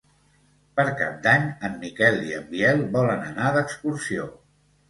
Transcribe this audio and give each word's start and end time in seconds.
Per 0.79 0.85
Cap 1.01 1.19
d'Any 1.27 1.45
en 1.69 1.77
Miquel 1.83 2.19
i 2.31 2.35
en 2.39 2.49
Biel 2.55 2.81
volen 2.97 3.23
anar 3.29 3.53
d'excursió. 3.59 4.29